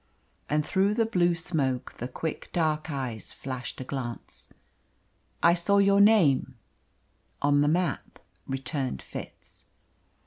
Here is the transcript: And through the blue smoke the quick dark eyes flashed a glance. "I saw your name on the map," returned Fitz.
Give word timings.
And 0.49 0.65
through 0.65 0.95
the 0.95 1.05
blue 1.05 1.35
smoke 1.35 1.93
the 1.97 2.07
quick 2.07 2.49
dark 2.51 2.89
eyes 2.89 3.31
flashed 3.31 3.79
a 3.81 3.83
glance. 3.83 4.51
"I 5.43 5.53
saw 5.53 5.77
your 5.77 6.01
name 6.01 6.55
on 7.39 7.61
the 7.61 7.67
map," 7.67 8.17
returned 8.47 9.03
Fitz. 9.03 9.65